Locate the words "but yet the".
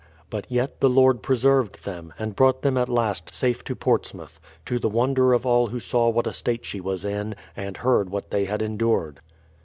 0.31-0.89